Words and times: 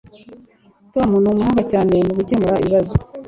Tom 0.93 1.09
ni 1.23 1.27
umuhanga 1.31 1.61
cyane 1.71 1.93
mugukemura 2.07 2.53
ibibazo 2.61 2.93